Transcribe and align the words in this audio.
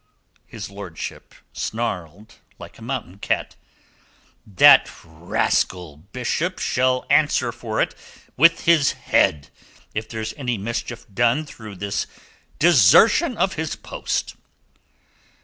His 0.47 0.71
lordship 0.71 1.35
snarled 1.53 2.39
like 2.57 2.79
a 2.79 2.81
mountain 2.81 3.19
cat. 3.19 3.55
"That 4.47 4.89
rascal 5.03 5.97
Bishop 6.11 6.57
shall 6.57 7.05
answer 7.11 7.51
for 7.51 7.79
it 7.79 7.93
with 8.35 8.61
his 8.61 8.93
head 8.93 9.49
if 9.93 10.09
there's 10.09 10.33
any 10.33 10.57
mischief 10.57 11.05
done 11.13 11.45
through 11.45 11.75
this 11.75 12.07
desertion 12.57 13.37
of 13.37 13.53
his 13.53 13.75
post. 13.75 14.35